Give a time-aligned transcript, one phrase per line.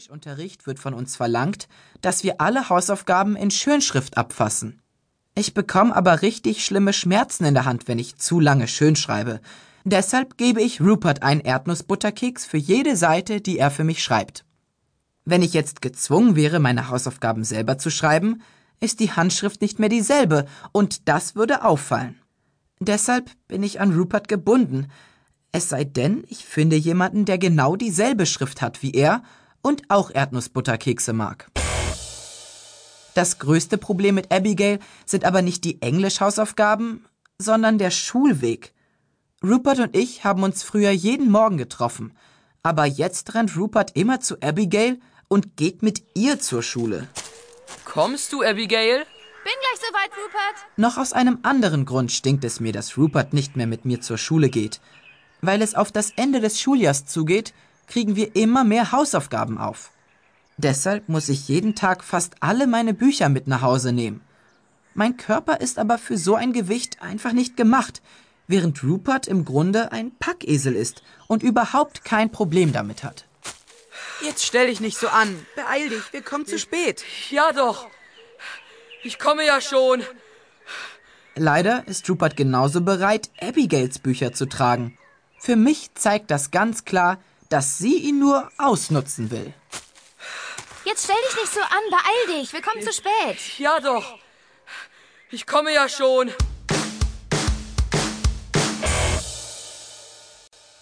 [0.00, 1.68] Englischunterricht wird von uns verlangt,
[2.00, 4.80] dass wir alle Hausaufgaben in Schönschrift abfassen.
[5.34, 9.42] Ich bekomme aber richtig schlimme Schmerzen in der Hand, wenn ich zu lange schön schreibe.
[9.84, 14.46] Deshalb gebe ich Rupert einen Erdnussbutterkeks für jede Seite, die er für mich schreibt.
[15.26, 18.40] Wenn ich jetzt gezwungen wäre, meine Hausaufgaben selber zu schreiben,
[18.80, 22.18] ist die Handschrift nicht mehr dieselbe, und das würde auffallen.
[22.78, 24.86] Deshalb bin ich an Rupert gebunden,
[25.52, 29.22] es sei denn, ich finde jemanden, der genau dieselbe Schrift hat wie er
[29.62, 31.50] und auch Erdnussbutterkekse mag.
[33.14, 37.04] Das größte Problem mit Abigail sind aber nicht die Englischhausaufgaben,
[37.38, 38.72] sondern der Schulweg.
[39.42, 42.12] Rupert und ich haben uns früher jeden Morgen getroffen,
[42.62, 47.08] aber jetzt rennt Rupert immer zu Abigail und geht mit ihr zur Schule.
[47.84, 48.98] Kommst du, Abigail?
[49.42, 50.66] Bin gleich soweit, Rupert.
[50.76, 54.18] Noch aus einem anderen Grund stinkt es mir, dass Rupert nicht mehr mit mir zur
[54.18, 54.80] Schule geht.
[55.40, 57.54] Weil es auf das Ende des Schuljahrs zugeht,
[57.90, 59.90] kriegen wir immer mehr Hausaufgaben auf.
[60.56, 64.22] Deshalb muss ich jeden Tag fast alle meine Bücher mit nach Hause nehmen.
[64.94, 68.00] Mein Körper ist aber für so ein Gewicht einfach nicht gemacht,
[68.46, 73.26] während Rupert im Grunde ein Packesel ist und überhaupt kein Problem damit hat.
[74.22, 75.34] Jetzt stell dich nicht so an.
[75.56, 77.04] Beeil dich, wir kommen zu spät.
[77.30, 77.88] Ja doch.
[79.02, 80.02] Ich komme ja schon.
[81.34, 84.98] Leider ist Rupert genauso bereit, Abigails Bücher zu tragen.
[85.38, 87.18] Für mich zeigt das ganz klar,
[87.50, 89.52] dass sie ihn nur ausnutzen will.
[90.84, 93.58] Jetzt stell dich nicht so an, beeil dich, wir kommen zu spät.
[93.58, 94.18] Ja doch.
[95.30, 96.30] Ich komme ja schon.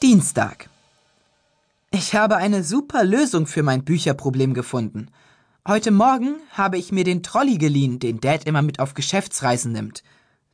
[0.00, 0.68] Dienstag.
[1.90, 5.10] Ich habe eine super Lösung für mein Bücherproblem gefunden.
[5.66, 10.02] Heute Morgen habe ich mir den Trolley geliehen, den Dad immer mit auf Geschäftsreisen nimmt.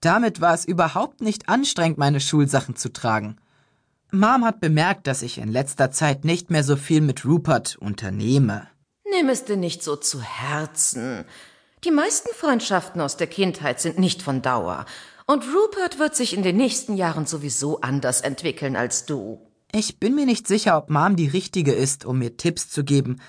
[0.00, 3.36] Damit war es überhaupt nicht anstrengend, meine Schulsachen zu tragen.
[4.12, 8.68] Mom hat bemerkt, dass ich in letzter Zeit nicht mehr so viel mit Rupert unternehme.
[9.08, 11.24] Nimm es dir nicht so zu Herzen.
[11.84, 14.84] Die meisten Freundschaften aus der Kindheit sind nicht von Dauer.
[15.26, 19.46] Und Rupert wird sich in den nächsten Jahren sowieso anders entwickeln als du.
[19.72, 23.20] Ich bin mir nicht sicher, ob Mom die richtige ist, um mir Tipps zu geben,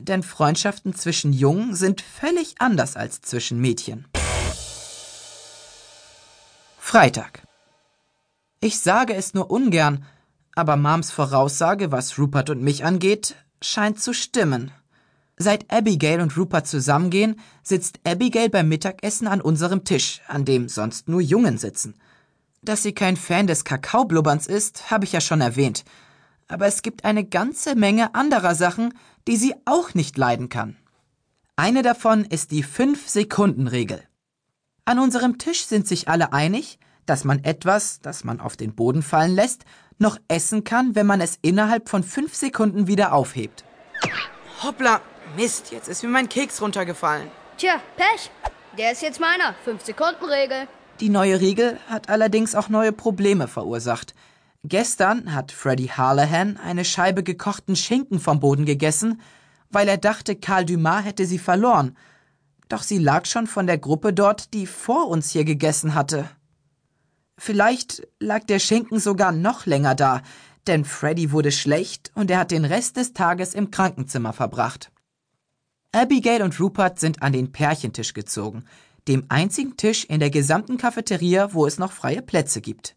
[0.00, 4.06] denn Freundschaften zwischen Jungen sind völlig anders als zwischen Mädchen.
[6.78, 7.42] Freitag.
[8.60, 10.04] Ich sage es nur ungern,
[10.54, 14.70] aber Moms Voraussage, was Rupert und mich angeht, scheint zu stimmen.
[15.36, 21.08] Seit Abigail und Rupert zusammengehen, sitzt Abigail beim Mittagessen an unserem Tisch, an dem sonst
[21.08, 21.94] nur Jungen sitzen.
[22.62, 25.84] Dass sie kein Fan des Kakaoblubberns ist, habe ich ja schon erwähnt.
[26.46, 28.94] Aber es gibt eine ganze Menge anderer Sachen,
[29.26, 30.76] die sie auch nicht leiden kann.
[31.56, 34.02] Eine davon ist die Fünf-Sekunden-Regel.
[34.84, 39.02] An unserem Tisch sind sich alle einig, dass man etwas, das man auf den Boden
[39.02, 39.64] fallen lässt,
[39.98, 43.64] noch essen kann, wenn man es innerhalb von fünf Sekunden wieder aufhebt.
[44.62, 45.00] Hoppla,
[45.36, 47.28] Mist, jetzt ist mir mein Keks runtergefallen.
[47.56, 48.30] Tja, Pech.
[48.78, 49.54] Der ist jetzt meiner.
[49.64, 50.66] Fünf-Sekunden-Regel.
[51.00, 54.14] Die neue Regel hat allerdings auch neue Probleme verursacht.
[54.64, 59.20] Gestern hat Freddy Harlehan eine Scheibe gekochten Schinken vom Boden gegessen,
[59.70, 61.96] weil er dachte, Karl Dumas hätte sie verloren.
[62.68, 66.28] Doch sie lag schon von der Gruppe dort, die vor uns hier gegessen hatte.
[67.36, 70.22] Vielleicht lag der Schinken sogar noch länger da,
[70.66, 74.90] denn Freddy wurde schlecht und er hat den Rest des Tages im Krankenzimmer verbracht.
[75.92, 78.64] Abigail und Rupert sind an den Pärchentisch gezogen,
[79.06, 82.96] dem einzigen Tisch in der gesamten Cafeteria, wo es noch freie Plätze gibt.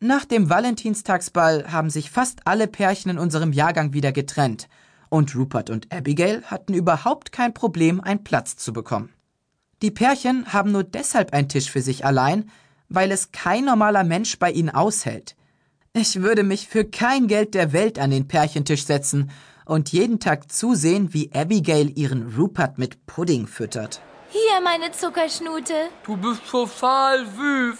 [0.00, 4.68] Nach dem Valentinstagsball haben sich fast alle Pärchen in unserem Jahrgang wieder getrennt,
[5.10, 9.10] und Rupert und Abigail hatten überhaupt kein Problem, einen Platz zu bekommen.
[9.80, 12.50] Die Pärchen haben nur deshalb einen Tisch für sich allein,
[12.88, 15.36] weil es kein normaler Mensch bei ihnen aushält.
[15.92, 19.30] Ich würde mich für kein Geld der Welt an den Pärchentisch setzen
[19.64, 24.00] und jeden Tag zusehen, wie Abigail ihren Rupert mit Pudding füttert.
[24.30, 25.74] Hier, meine Zuckerschnute.
[26.04, 27.78] Du bist total süß.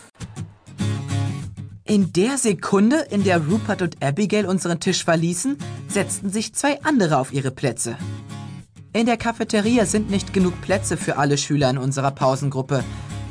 [1.85, 5.57] In der Sekunde, in der Rupert und Abigail unseren Tisch verließen,
[5.89, 7.97] setzten sich zwei andere auf ihre Plätze.
[8.93, 12.85] In der Cafeteria sind nicht genug Plätze für alle Schüler in unserer Pausengruppe,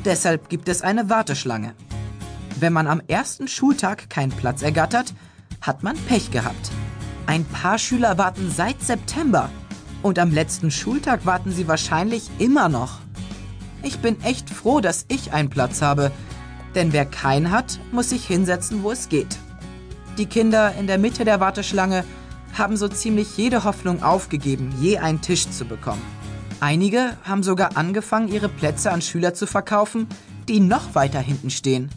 [0.08, 1.74] Deshalb gibt es eine Warteschlange.
[2.58, 5.12] Wenn man am ersten Schultag keinen Platz ergattert,
[5.60, 6.70] hat man Pech gehabt.
[7.26, 9.50] Ein paar Schüler warten seit September
[10.00, 13.00] und am letzten Schultag warten sie wahrscheinlich immer noch.
[13.82, 16.10] Ich bin echt froh, dass ich einen Platz habe,
[16.74, 19.36] denn wer keinen hat, muss sich hinsetzen, wo es geht.
[20.16, 22.02] Die Kinder in der Mitte der Warteschlange
[22.56, 26.17] haben so ziemlich jede Hoffnung aufgegeben, je einen Tisch zu bekommen.
[26.60, 30.08] Einige haben sogar angefangen, ihre Plätze an Schüler zu verkaufen,
[30.48, 31.90] die noch weiter hinten stehen.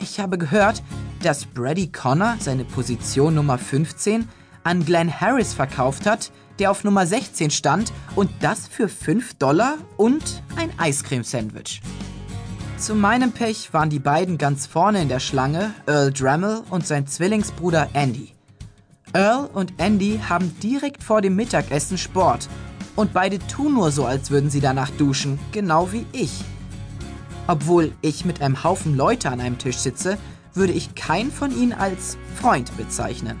[0.00, 0.82] Ich habe gehört,
[1.22, 4.26] dass Brady Connor seine Position Nummer 15
[4.64, 9.76] an Glenn Harris verkauft hat, der auf Nummer 16 stand und das für 5 Dollar
[9.96, 11.82] und ein Eiscreme-Sandwich.
[12.78, 17.06] Zu meinem Pech waren die beiden ganz vorne in der Schlange, Earl Dremel und sein
[17.06, 18.32] Zwillingsbruder Andy.
[19.12, 22.48] Earl und Andy haben direkt vor dem Mittagessen Sport
[22.98, 26.32] und beide tun nur so, als würden sie danach duschen, genau wie ich.
[27.46, 30.18] Obwohl ich mit einem Haufen Leute an einem Tisch sitze,
[30.52, 33.38] würde ich keinen von ihnen als Freund bezeichnen.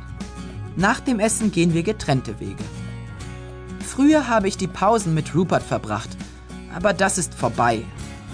[0.76, 2.62] Nach dem Essen gehen wir getrennte Wege.
[3.84, 6.10] Früher habe ich die Pausen mit Rupert verbracht,
[6.72, 7.82] aber das ist vorbei.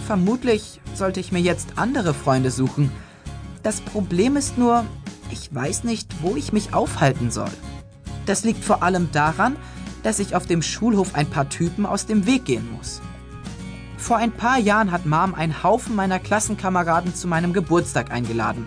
[0.07, 2.93] Vermutlich sollte ich mir jetzt andere Freunde suchen.
[3.63, 4.85] Das Problem ist nur,
[5.31, 7.51] ich weiß nicht, wo ich mich aufhalten soll.
[8.27, 9.57] Das liegt vor allem daran,
[10.05, 13.01] dass ich auf dem Schulhof ein paar Typen aus dem Weg gehen muss.
[13.99, 18.67] Vor ein paar Jahren hat Mom einen Haufen meiner Klassenkameraden zu meinem Geburtstag eingeladen,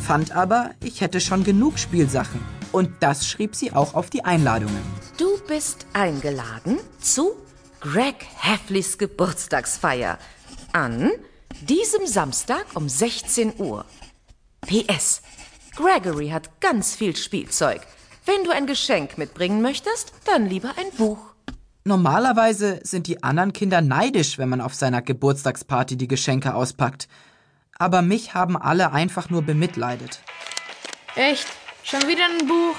[0.00, 2.40] fand aber, ich hätte schon genug Spielsachen.
[2.72, 4.82] Und das schrieb sie auch auf die Einladungen.
[5.18, 7.32] Du bist eingeladen zu
[7.80, 10.18] Greg Heffleys Geburtstagsfeier
[10.72, 11.10] an
[11.62, 13.84] diesem Samstag um 16 Uhr.
[14.60, 15.22] PS.
[15.74, 17.80] Gregory hat ganz viel Spielzeug.
[18.26, 21.18] Wenn du ein Geschenk mitbringen möchtest, dann lieber ein Buch.
[21.84, 27.06] Normalerweise sind die anderen Kinder neidisch, wenn man auf seiner Geburtstagsparty die Geschenke auspackt.
[27.78, 30.20] Aber mich haben alle einfach nur bemitleidet.
[31.14, 31.46] Echt?
[31.84, 32.74] Schon wieder ein Buch?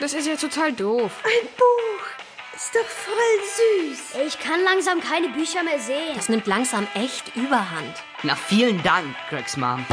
[0.00, 1.12] Das ist ja total doof.
[1.24, 2.56] Ein Buch.
[2.56, 4.26] Ist doch voll süß.
[4.26, 6.14] Ich kann langsam keine Bücher mehr sehen.
[6.14, 8.02] Das nimmt langsam echt Überhand.
[8.22, 9.84] Na, vielen Dank, Gregs Mom.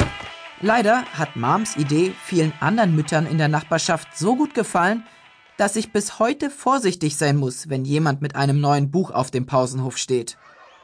[0.66, 5.06] Leider hat Moms Idee vielen anderen Müttern in der Nachbarschaft so gut gefallen,
[5.58, 9.46] dass ich bis heute vorsichtig sein muss, wenn jemand mit einem neuen Buch auf dem
[9.46, 10.38] Pausenhof steht.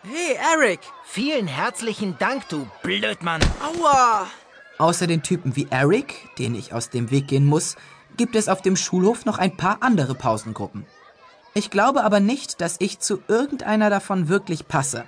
[0.03, 0.81] Hey, Eric.
[1.05, 3.39] Vielen herzlichen Dank, du Blödmann.
[3.63, 4.27] Aua.
[4.79, 7.77] Außer den Typen wie Eric, den ich aus dem Weg gehen muss,
[8.17, 10.85] gibt es auf dem Schulhof noch ein paar andere Pausengruppen.
[11.53, 15.05] Ich glaube aber nicht, dass ich zu irgendeiner davon wirklich passe.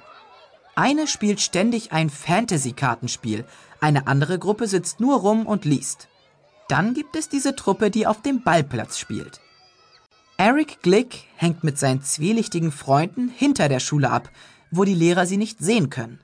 [0.82, 3.46] Eine spielt ständig ein Fantasy-Kartenspiel,
[3.82, 6.08] eine andere Gruppe sitzt nur rum und liest.
[6.70, 9.42] Dann gibt es diese Truppe, die auf dem Ballplatz spielt.
[10.38, 14.32] Eric Glick hängt mit seinen zwielichtigen Freunden hinter der Schule ab,
[14.72, 16.20] wo die Lehrer sie nicht sehen können.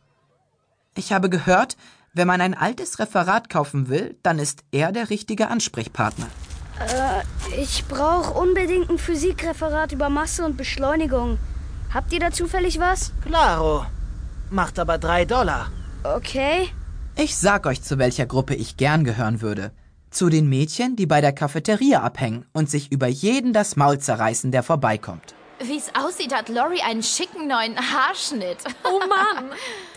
[0.96, 1.78] Ich habe gehört,
[2.16, 6.30] wenn man ein altes Referat kaufen will, dann ist er der richtige Ansprechpartner.
[6.80, 11.38] Äh, ich brauche unbedingt ein Physikreferat über Masse und Beschleunigung.
[11.94, 13.12] Habt ihr da zufällig was?
[13.24, 13.86] Klaro.
[14.50, 15.70] Macht aber drei Dollar.
[16.04, 16.70] Okay.
[17.18, 19.72] Ich sag euch, zu welcher Gruppe ich gern gehören würde.
[20.10, 24.52] Zu den Mädchen, die bei der Cafeteria abhängen und sich über jeden das Maul zerreißen,
[24.52, 25.36] der vorbeikommt.
[25.60, 28.60] Wie es aussieht, hat Lori einen schicken neuen Haarschnitt.
[28.86, 29.50] Oh Mann,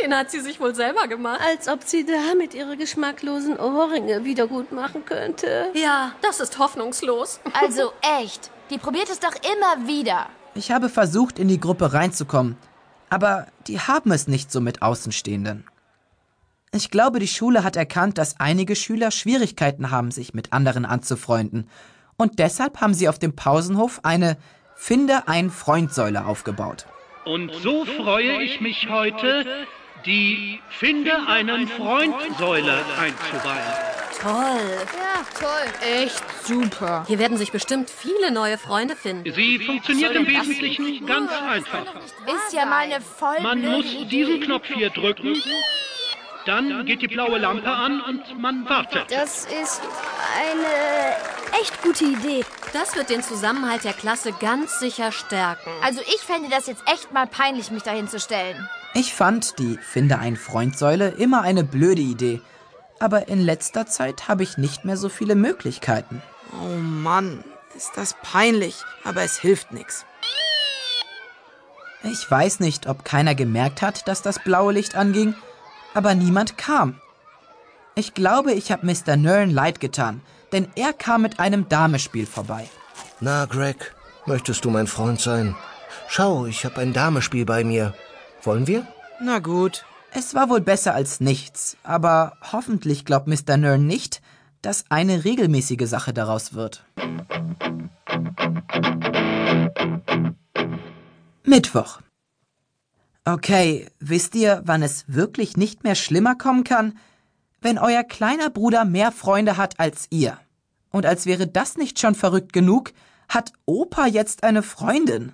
[0.02, 1.40] den hat sie sich wohl selber gemacht.
[1.46, 5.66] Als ob sie damit ihre geschmacklosen Ohrringe wieder gut machen könnte.
[5.74, 7.40] Ja, das ist hoffnungslos.
[7.52, 10.26] Also echt, die probiert es doch immer wieder.
[10.54, 12.56] Ich habe versucht, in die Gruppe reinzukommen,
[13.10, 15.64] aber die haben es nicht so mit Außenstehenden.
[16.72, 21.68] Ich glaube, die Schule hat erkannt, dass einige Schüler Schwierigkeiten haben, sich mit anderen anzufreunden.
[22.16, 24.36] Und deshalb haben sie auf dem Pausenhof eine
[24.76, 26.86] Finde ein Freund-Säule aufgebaut.
[27.24, 29.44] Und so freue ich mich heute,
[30.06, 33.89] die Finde einen Freund-Säule einzuweihen.
[34.20, 34.86] Toll.
[34.98, 35.88] Ja, toll.
[36.02, 37.04] Echt super.
[37.08, 39.32] Hier werden sich bestimmt viele neue Freunde finden.
[39.32, 41.86] Sie funktioniert im Wesentlichen ganz einfach.
[42.26, 44.04] Ist ja mal eine voll Man blöde muss Idee.
[44.04, 45.36] diesen Knopf hier drücken,
[46.46, 49.06] dann geht die blaue Lampe an und man wartet.
[49.10, 49.80] Das ist
[50.38, 51.16] eine
[51.60, 52.44] echt gute Idee.
[52.72, 55.70] Das wird den Zusammenhalt der Klasse ganz sicher stärken.
[55.82, 58.68] Also ich fände das jetzt echt mal peinlich, mich dahin zu stellen.
[58.94, 62.40] Ich fand die Finde ein Freund-Säule immer eine blöde Idee.
[63.00, 66.22] Aber in letzter Zeit habe ich nicht mehr so viele Möglichkeiten.
[66.62, 67.42] Oh Mann,
[67.74, 70.04] ist das peinlich, aber es hilft nichts.
[72.02, 75.34] Ich weiß nicht, ob keiner gemerkt hat, dass das blaue Licht anging,
[75.94, 77.00] aber niemand kam.
[77.94, 79.16] Ich glaube, ich habe Mr.
[79.16, 80.20] Nern leid getan,
[80.52, 82.68] denn er kam mit einem Damespiel vorbei.
[83.20, 83.94] Na, Greg,
[84.26, 85.56] möchtest du mein Freund sein?
[86.08, 87.94] Schau, ich habe ein Damespiel bei mir.
[88.42, 88.86] Wollen wir?
[89.20, 89.84] Na gut.
[90.12, 93.56] Es war wohl besser als nichts, aber hoffentlich glaubt Mr.
[93.56, 94.20] Nern nicht,
[94.60, 96.84] dass eine regelmäßige Sache daraus wird.
[101.44, 102.00] Mittwoch.
[103.24, 106.98] Okay, wisst ihr, wann es wirklich nicht mehr schlimmer kommen kann?
[107.60, 110.38] Wenn euer kleiner Bruder mehr Freunde hat als ihr.
[110.90, 112.92] Und als wäre das nicht schon verrückt genug,
[113.28, 115.32] hat Opa jetzt eine Freundin.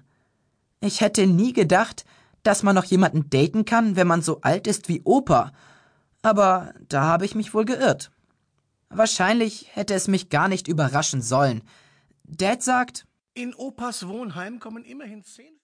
[0.80, 2.04] Ich hätte nie gedacht,
[2.46, 5.52] dass man noch jemanden daten kann, wenn man so alt ist wie Opa.
[6.22, 8.10] Aber da habe ich mich wohl geirrt.
[8.88, 11.62] Wahrscheinlich hätte es mich gar nicht überraschen sollen.
[12.24, 15.54] Dad sagt, In Opas Wohnheim kommen immerhin zehn